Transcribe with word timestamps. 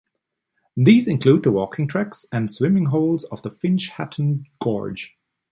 These 0.75 1.07
include 1.07 1.43
the 1.43 1.51
walking 1.51 1.87
tracks 1.87 2.25
and 2.31 2.51
swimming 2.51 2.85
holes 2.85 3.23
of 3.25 3.43
Finch 3.59 3.89
Hatton 3.89 4.47
Gorge. 4.59 5.15